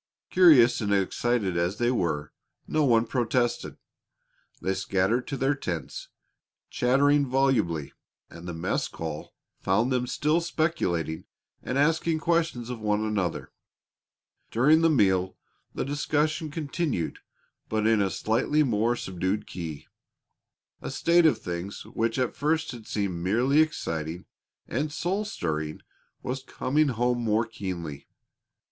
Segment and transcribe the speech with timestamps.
[0.31, 2.33] Curious and excited as they were,
[2.67, 3.77] no one protested.
[4.59, 6.07] They scattered to their tents,
[6.71, 7.93] chattering volubly,
[8.27, 11.25] and the mess call found them still speculating
[11.61, 13.51] and asking questions of one another.
[14.49, 15.37] During the meal
[15.75, 17.19] the discussion continued
[17.69, 19.85] but in a slightly more subdued key.
[20.81, 24.25] A state of things which at first had seemed merely exciting
[24.67, 25.79] and soul stirring
[26.23, 28.07] was coming home more keenly.